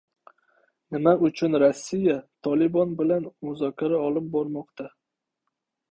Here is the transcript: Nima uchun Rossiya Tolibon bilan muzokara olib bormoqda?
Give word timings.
Nima 0.95 1.13
uchun 1.27 1.59
Rossiya 1.65 2.17
Tolibon 2.47 2.97
bilan 3.03 3.31
muzokara 3.51 4.05
olib 4.11 4.35
bormoqda? 4.39 4.93